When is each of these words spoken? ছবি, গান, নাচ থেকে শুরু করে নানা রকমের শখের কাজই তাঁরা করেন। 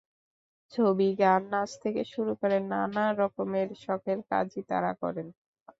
ছবি, 0.73 1.07
গান, 1.19 1.41
নাচ 1.51 1.71
থেকে 1.83 2.01
শুরু 2.13 2.31
করে 2.41 2.57
নানা 2.71 3.05
রকমের 3.21 3.67
শখের 3.83 4.19
কাজই 4.29 4.61
তাঁরা 4.69 4.91
করেন। 5.01 5.27